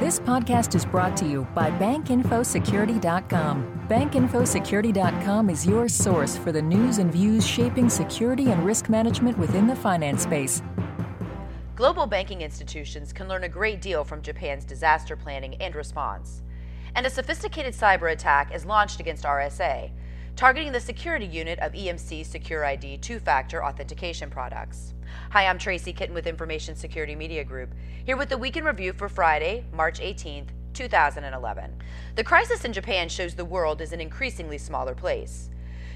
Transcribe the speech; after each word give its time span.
This 0.00 0.18
podcast 0.18 0.74
is 0.74 0.84
brought 0.86 1.14
to 1.18 1.28
you 1.28 1.46
by 1.54 1.70
BankInfoSecurity.com. 1.72 3.86
BankInfoSecurity.com 3.86 5.50
is 5.50 5.66
your 5.66 5.90
source 5.90 6.38
for 6.38 6.52
the 6.52 6.62
news 6.62 6.96
and 6.96 7.12
views 7.12 7.46
shaping 7.46 7.90
security 7.90 8.50
and 8.50 8.64
risk 8.64 8.88
management 8.88 9.36
within 9.36 9.66
the 9.66 9.76
finance 9.76 10.22
space. 10.22 10.62
Global 11.76 12.06
banking 12.06 12.40
institutions 12.40 13.12
can 13.12 13.28
learn 13.28 13.44
a 13.44 13.48
great 13.48 13.82
deal 13.82 14.02
from 14.02 14.22
Japan's 14.22 14.64
disaster 14.64 15.16
planning 15.16 15.54
and 15.56 15.74
response. 15.74 16.40
And 16.94 17.04
a 17.04 17.10
sophisticated 17.10 17.74
cyber 17.74 18.10
attack 18.10 18.54
is 18.54 18.64
launched 18.64 19.00
against 19.00 19.24
RSA, 19.24 19.90
targeting 20.36 20.72
the 20.72 20.80
security 20.80 21.26
unit 21.26 21.58
of 21.60 21.72
EMC's 21.72 22.32
SecurID 22.32 23.00
two 23.00 23.18
factor 23.18 23.64
authentication 23.64 24.30
products. 24.30 24.94
Hi, 25.30 25.46
I'm 25.46 25.58
Tracy 25.58 25.92
Kitten 25.92 26.14
with 26.14 26.26
Information 26.26 26.74
Security 26.74 27.14
Media 27.14 27.44
Group, 27.44 27.74
here 28.04 28.16
with 28.16 28.28
the 28.28 28.38
weekend 28.38 28.66
Review 28.66 28.92
for 28.92 29.08
Friday, 29.08 29.64
March 29.72 30.00
18th, 30.00 30.48
2011. 30.72 31.74
The 32.16 32.24
crisis 32.24 32.64
in 32.64 32.72
Japan 32.72 33.08
shows 33.08 33.34
the 33.34 33.44
world 33.44 33.80
is 33.80 33.92
an 33.92 34.00
increasingly 34.00 34.58
smaller 34.58 34.94
place. 34.94 35.50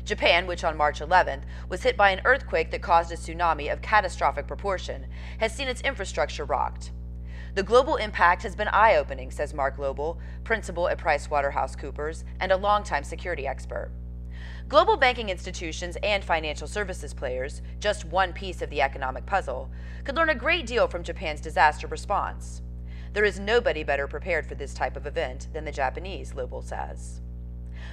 Japan, 0.05 0.47
which 0.47 0.65
on 0.65 0.77
March 0.77 1.01
11th 1.01 1.45
was 1.69 1.83
hit 1.83 1.97
by 1.97 2.11
an 2.11 2.21
earthquake 2.25 2.71
that 2.71 2.83
caused 2.83 3.13
a 3.13 3.17
tsunami 3.17 3.73
of 3.73 3.81
catastrophic 3.81 4.47
proportion, 4.47 5.07
has 5.39 5.55
seen 5.55 5.69
its 5.69 5.81
infrastructure 5.81 6.45
rocked. 6.45 6.91
The 7.55 7.63
global 7.63 7.97
impact 7.97 8.43
has 8.43 8.57
been 8.57 8.69
eye 8.69 8.97
opening, 8.97 9.31
says 9.31 9.55
Mark 9.55 9.79
Lobel, 9.79 10.19
principal 10.43 10.89
at 10.89 10.99
PricewaterhouseCoopers 10.99 12.25
and 12.41 12.53
a 12.53 12.57
longtime 12.57 13.05
security 13.05 13.47
expert. 13.47 13.91
Global 14.69 14.97
banking 14.97 15.29
institutions 15.29 15.97
and 16.03 16.25
financial 16.25 16.67
services 16.67 17.13
players, 17.13 17.63
just 17.81 18.05
one 18.07 18.33
piece 18.33 18.63
of 18.63 18.71
the 18.71 18.81
economic 18.81 19.27
puzzle, 19.27 19.71
could 20.05 20.17
learn 20.17 20.31
a 20.31 20.35
great 20.35 20.67
deal 20.67 20.89
from 20.89 21.05
Japan's 21.05 21.41
disaster 21.41 21.87
response. 21.87 22.63
There 23.13 23.25
is 23.25 23.39
nobody 23.39 23.85
better 23.85 24.09
prepared 24.09 24.47
for 24.47 24.55
this 24.55 24.75
type 24.75 24.97
of 24.97 25.07
event 25.07 25.49
than 25.53 25.65
the 25.65 25.71
Japanese, 25.71 26.35
Lobel 26.35 26.63
says. 26.63 27.21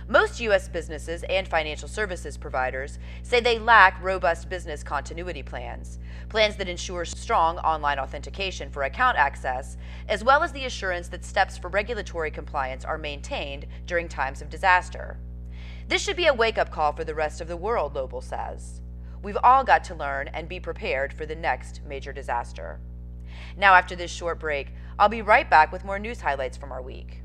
Most 0.07 0.39
U.S. 0.39 0.67
businesses 0.67 1.23
and 1.29 1.47
financial 1.47 1.87
services 1.87 2.37
providers 2.37 2.97
say 3.23 3.39
they 3.39 3.59
lack 3.59 4.01
robust 4.01 4.49
business 4.49 4.83
continuity 4.83 5.43
plans, 5.43 5.99
plans 6.29 6.55
that 6.55 6.67
ensure 6.67 7.05
strong 7.05 7.59
online 7.59 7.99
authentication 7.99 8.69
for 8.71 8.83
account 8.83 9.17
access, 9.17 9.77
as 10.07 10.23
well 10.23 10.43
as 10.43 10.51
the 10.51 10.65
assurance 10.65 11.07
that 11.09 11.23
steps 11.23 11.57
for 11.57 11.67
regulatory 11.69 12.31
compliance 12.31 12.83
are 12.83 12.97
maintained 12.97 13.67
during 13.85 14.07
times 14.07 14.41
of 14.41 14.49
disaster. 14.49 15.17
This 15.91 16.01
should 16.01 16.15
be 16.15 16.27
a 16.27 16.33
wake 16.33 16.57
up 16.57 16.71
call 16.71 16.93
for 16.93 17.03
the 17.03 17.13
rest 17.13 17.41
of 17.41 17.49
the 17.49 17.57
world, 17.57 17.95
Lobel 17.95 18.21
says. 18.21 18.81
We've 19.21 19.37
all 19.43 19.65
got 19.65 19.83
to 19.83 19.93
learn 19.93 20.29
and 20.29 20.47
be 20.47 20.57
prepared 20.57 21.11
for 21.11 21.25
the 21.25 21.35
next 21.35 21.81
major 21.85 22.13
disaster. 22.13 22.79
Now, 23.57 23.73
after 23.73 23.93
this 23.93 24.09
short 24.09 24.39
break, 24.39 24.71
I'll 24.97 25.09
be 25.09 25.21
right 25.21 25.49
back 25.49 25.73
with 25.73 25.83
more 25.83 25.99
news 25.99 26.21
highlights 26.21 26.55
from 26.55 26.71
our 26.71 26.81
week. 26.81 27.23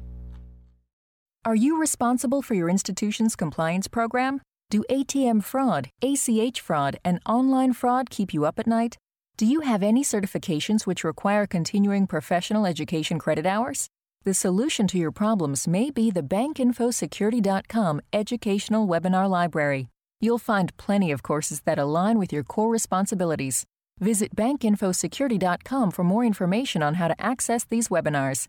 Are 1.44 1.54
you 1.54 1.78
responsible 1.78 2.42
for 2.42 2.54
your 2.54 2.68
institution's 2.68 3.36
compliance 3.36 3.86
program? 3.86 4.40
Do 4.68 4.82
ATM 4.90 5.44
fraud, 5.44 5.90
ACH 6.02 6.60
fraud, 6.60 6.98
and 7.04 7.20
online 7.24 7.72
fraud 7.72 8.10
keep 8.10 8.34
you 8.34 8.44
up 8.44 8.58
at 8.58 8.66
night? 8.66 8.98
Do 9.36 9.46
you 9.46 9.60
have 9.60 9.84
any 9.84 10.02
certifications 10.02 10.88
which 10.88 11.04
require 11.04 11.46
continuing 11.46 12.08
professional 12.08 12.66
education 12.66 13.20
credit 13.20 13.46
hours? 13.46 13.86
The 14.26 14.34
solution 14.34 14.88
to 14.88 14.98
your 14.98 15.12
problems 15.12 15.68
may 15.68 15.88
be 15.88 16.10
the 16.10 16.20
bankinfosecurity.com 16.20 18.00
educational 18.12 18.88
webinar 18.88 19.30
library. 19.30 19.86
You'll 20.20 20.36
find 20.38 20.76
plenty 20.76 21.12
of 21.12 21.22
courses 21.22 21.60
that 21.60 21.78
align 21.78 22.18
with 22.18 22.32
your 22.32 22.42
core 22.42 22.68
responsibilities. 22.68 23.66
Visit 24.00 24.34
bankinfosecurity.com 24.34 25.92
for 25.92 26.02
more 26.02 26.24
information 26.24 26.82
on 26.82 26.94
how 26.94 27.06
to 27.06 27.20
access 27.20 27.62
these 27.62 27.86
webinars. 27.86 28.48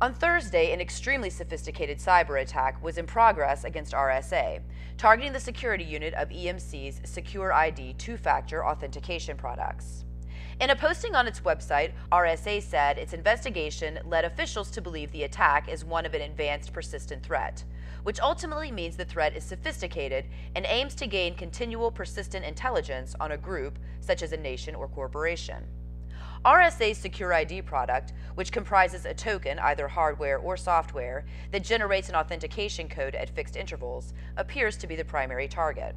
On 0.00 0.14
Thursday, 0.14 0.72
an 0.72 0.80
extremely 0.80 1.28
sophisticated 1.28 1.98
cyber 1.98 2.40
attack 2.40 2.82
was 2.82 2.96
in 2.96 3.04
progress 3.04 3.64
against 3.64 3.92
RSA, 3.92 4.62
targeting 4.96 5.34
the 5.34 5.40
security 5.40 5.84
unit 5.84 6.14
of 6.14 6.30
EMC's 6.30 7.00
SecurID 7.00 7.98
two 7.98 8.16
factor 8.16 8.64
authentication 8.64 9.36
products. 9.36 10.06
In 10.60 10.68
a 10.68 10.76
posting 10.76 11.14
on 11.14 11.26
its 11.26 11.40
website, 11.40 11.92
RSA 12.12 12.62
said 12.62 12.98
its 12.98 13.14
investigation 13.14 13.98
led 14.04 14.26
officials 14.26 14.70
to 14.72 14.82
believe 14.82 15.10
the 15.10 15.22
attack 15.22 15.70
is 15.70 15.86
one 15.86 16.04
of 16.04 16.12
an 16.12 16.20
advanced 16.20 16.74
persistent 16.74 17.22
threat, 17.22 17.64
which 18.02 18.20
ultimately 18.20 18.70
means 18.70 18.94
the 18.94 19.06
threat 19.06 19.34
is 19.34 19.42
sophisticated 19.42 20.26
and 20.54 20.66
aims 20.66 20.94
to 20.96 21.06
gain 21.06 21.34
continual 21.34 21.90
persistent 21.90 22.44
intelligence 22.44 23.14
on 23.20 23.32
a 23.32 23.38
group, 23.38 23.78
such 24.00 24.22
as 24.22 24.32
a 24.32 24.36
nation 24.36 24.74
or 24.74 24.86
corporation. 24.86 25.64
RSA's 26.44 27.02
SecurID 27.02 27.64
product, 27.64 28.12
which 28.34 28.52
comprises 28.52 29.06
a 29.06 29.14
token, 29.14 29.58
either 29.60 29.88
hardware 29.88 30.36
or 30.36 30.58
software, 30.58 31.24
that 31.52 31.64
generates 31.64 32.10
an 32.10 32.16
authentication 32.16 32.86
code 32.86 33.14
at 33.14 33.30
fixed 33.30 33.56
intervals, 33.56 34.12
appears 34.36 34.76
to 34.76 34.86
be 34.86 34.94
the 34.94 35.04
primary 35.06 35.48
target. 35.48 35.96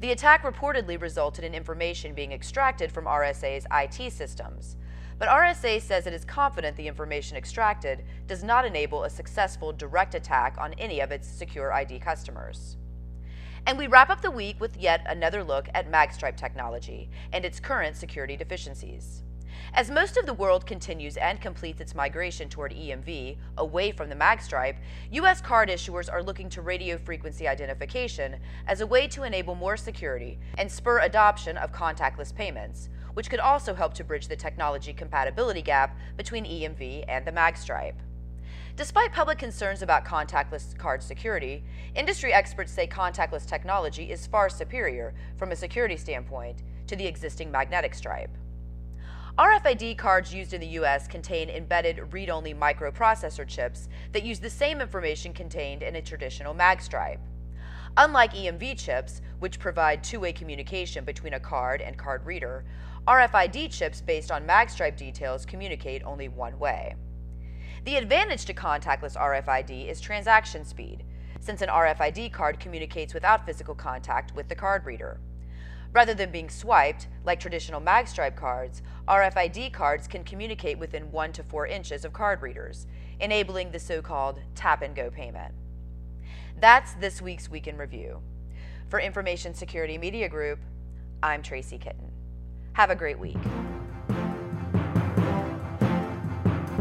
The 0.00 0.12
attack 0.12 0.42
reportedly 0.42 1.00
resulted 1.00 1.44
in 1.44 1.54
information 1.54 2.14
being 2.14 2.32
extracted 2.32 2.92
from 2.92 3.06
RSA's 3.06 3.66
IT 3.72 4.12
systems. 4.12 4.76
But 5.18 5.28
RSA 5.28 5.80
says 5.80 6.06
it 6.06 6.12
is 6.12 6.24
confident 6.24 6.76
the 6.76 6.88
information 6.88 7.36
extracted 7.36 8.04
does 8.26 8.42
not 8.42 8.64
enable 8.64 9.04
a 9.04 9.10
successful 9.10 9.72
direct 9.72 10.14
attack 10.14 10.56
on 10.58 10.74
any 10.74 11.00
of 11.00 11.12
its 11.12 11.28
SecurID 11.28 12.02
customers. 12.02 12.76
And 13.66 13.78
we 13.78 13.86
wrap 13.86 14.10
up 14.10 14.20
the 14.20 14.30
week 14.30 14.60
with 14.60 14.76
yet 14.76 15.04
another 15.06 15.42
look 15.42 15.68
at 15.72 15.90
Magstripe 15.90 16.36
technology 16.36 17.08
and 17.32 17.44
its 17.44 17.60
current 17.60 17.96
security 17.96 18.36
deficiencies. 18.36 19.22
As 19.72 19.90
most 19.90 20.16
of 20.16 20.26
the 20.26 20.34
world 20.34 20.66
continues 20.66 21.16
and 21.16 21.40
completes 21.40 21.80
its 21.80 21.94
migration 21.94 22.48
toward 22.48 22.72
EMV, 22.72 23.36
away 23.58 23.90
from 23.90 24.08
the 24.08 24.14
magstripe, 24.14 24.76
U.S. 25.12 25.40
card 25.40 25.68
issuers 25.68 26.12
are 26.12 26.22
looking 26.22 26.48
to 26.50 26.62
radio 26.62 26.98
frequency 26.98 27.48
identification 27.48 28.36
as 28.66 28.80
a 28.80 28.86
way 28.86 29.08
to 29.08 29.24
enable 29.24 29.54
more 29.54 29.76
security 29.76 30.38
and 30.58 30.70
spur 30.70 31.00
adoption 31.00 31.56
of 31.56 31.72
contactless 31.72 32.34
payments, 32.34 32.88
which 33.14 33.30
could 33.30 33.40
also 33.40 33.74
help 33.74 33.94
to 33.94 34.04
bridge 34.04 34.28
the 34.28 34.36
technology 34.36 34.92
compatibility 34.92 35.62
gap 35.62 35.96
between 36.16 36.44
EMV 36.44 37.04
and 37.08 37.24
the 37.24 37.32
magstripe. 37.32 37.96
Despite 38.76 39.12
public 39.12 39.38
concerns 39.38 39.82
about 39.82 40.04
contactless 40.04 40.76
card 40.76 41.00
security, 41.00 41.62
industry 41.94 42.32
experts 42.32 42.72
say 42.72 42.88
contactless 42.88 43.46
technology 43.46 44.10
is 44.10 44.26
far 44.26 44.48
superior 44.48 45.14
from 45.36 45.52
a 45.52 45.56
security 45.56 45.96
standpoint 45.96 46.64
to 46.88 46.96
the 46.96 47.06
existing 47.06 47.52
magnetic 47.52 47.94
stripe. 47.94 48.36
RFID 49.38 49.98
cards 49.98 50.32
used 50.32 50.52
in 50.52 50.60
the 50.60 50.78
US 50.78 51.08
contain 51.08 51.50
embedded 51.50 52.12
read 52.12 52.30
only 52.30 52.54
microprocessor 52.54 53.44
chips 53.48 53.88
that 54.12 54.22
use 54.22 54.38
the 54.38 54.48
same 54.48 54.80
information 54.80 55.32
contained 55.32 55.82
in 55.82 55.96
a 55.96 56.02
traditional 56.02 56.54
magstripe. 56.54 57.18
Unlike 57.96 58.34
EMV 58.34 58.78
chips, 58.78 59.22
which 59.40 59.58
provide 59.58 60.04
two 60.04 60.20
way 60.20 60.32
communication 60.32 61.04
between 61.04 61.34
a 61.34 61.40
card 61.40 61.80
and 61.80 61.98
card 61.98 62.24
reader, 62.24 62.64
RFID 63.08 63.72
chips 63.72 64.00
based 64.00 64.30
on 64.30 64.46
magstripe 64.46 64.96
details 64.96 65.44
communicate 65.44 66.04
only 66.04 66.28
one 66.28 66.56
way. 66.60 66.94
The 67.86 67.96
advantage 67.96 68.44
to 68.44 68.54
contactless 68.54 69.16
RFID 69.16 69.88
is 69.88 70.00
transaction 70.00 70.64
speed, 70.64 71.02
since 71.40 71.60
an 71.60 71.70
RFID 71.70 72.32
card 72.32 72.60
communicates 72.60 73.14
without 73.14 73.44
physical 73.44 73.74
contact 73.74 74.32
with 74.36 74.48
the 74.48 74.54
card 74.54 74.86
reader. 74.86 75.18
Rather 75.94 76.12
than 76.12 76.30
being 76.32 76.50
swiped, 76.50 77.06
like 77.24 77.38
traditional 77.38 77.80
magstripe 77.80 78.34
cards, 78.34 78.82
RFID 79.06 79.72
cards 79.72 80.08
can 80.08 80.24
communicate 80.24 80.76
within 80.76 81.12
1 81.12 81.32
to 81.32 81.44
4 81.44 81.68
inches 81.68 82.04
of 82.04 82.12
card 82.12 82.42
readers, 82.42 82.88
enabling 83.20 83.70
the 83.70 83.78
so 83.78 84.02
called 84.02 84.40
tap 84.56 84.82
and 84.82 84.96
go 84.96 85.08
payment. 85.08 85.54
That's 86.58 86.94
this 86.94 87.22
week's 87.22 87.48
Week 87.48 87.68
in 87.68 87.78
Review. 87.78 88.20
For 88.88 88.98
Information 88.98 89.54
Security 89.54 89.96
Media 89.96 90.28
Group, 90.28 90.58
I'm 91.22 91.42
Tracy 91.42 91.78
Kitten. 91.78 92.10
Have 92.72 92.90
a 92.90 92.96
great 92.96 93.20
week. 93.20 93.38